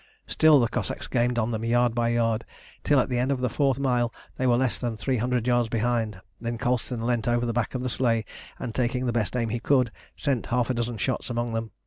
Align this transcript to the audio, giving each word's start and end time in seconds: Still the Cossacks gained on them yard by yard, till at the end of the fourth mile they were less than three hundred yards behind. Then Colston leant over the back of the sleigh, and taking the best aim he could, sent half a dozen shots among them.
Still 0.25 0.59
the 0.59 0.67
Cossacks 0.67 1.05
gained 1.05 1.37
on 1.37 1.51
them 1.51 1.63
yard 1.63 1.93
by 1.93 2.09
yard, 2.09 2.43
till 2.83 2.99
at 2.99 3.07
the 3.07 3.19
end 3.19 3.31
of 3.31 3.39
the 3.39 3.51
fourth 3.51 3.77
mile 3.77 4.11
they 4.35 4.47
were 4.47 4.57
less 4.57 4.79
than 4.79 4.97
three 4.97 5.17
hundred 5.17 5.45
yards 5.45 5.69
behind. 5.69 6.19
Then 6.39 6.57
Colston 6.57 7.03
leant 7.05 7.27
over 7.27 7.45
the 7.45 7.53
back 7.53 7.75
of 7.75 7.83
the 7.83 7.87
sleigh, 7.89 8.25
and 8.57 8.73
taking 8.73 9.05
the 9.05 9.13
best 9.13 9.37
aim 9.37 9.49
he 9.49 9.59
could, 9.59 9.91
sent 10.15 10.47
half 10.47 10.71
a 10.71 10.73
dozen 10.73 10.97
shots 10.97 11.29
among 11.29 11.53
them. 11.53 11.69